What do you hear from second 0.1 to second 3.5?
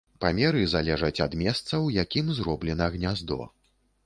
Памеры залежаць ад месца, у якім зроблена гняздо.